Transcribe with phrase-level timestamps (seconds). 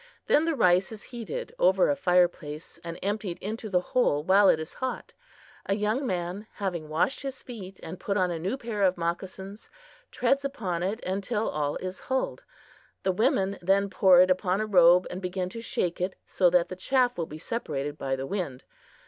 [0.25, 4.49] Then the rice is heated over a fire place, and emptied into the hole while
[4.49, 5.13] it is hot.
[5.67, 9.69] A young man, having washed his feet and put on a new pair of moccasins,
[10.09, 12.43] treads upon it until all is hulled.
[13.03, 16.69] The women then pour it upon a robe and begin to shake it so that
[16.69, 18.63] the chaff will be separated by the wind.